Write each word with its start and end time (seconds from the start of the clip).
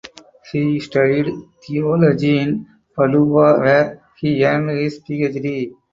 He 0.51 0.79
studied 0.79 1.27
theology 1.61 2.39
in 2.39 2.65
Padua 2.97 3.59
where 3.59 4.01
he 4.17 4.43
earned 4.43 4.71
his 4.71 4.99
PhD. 4.99 5.73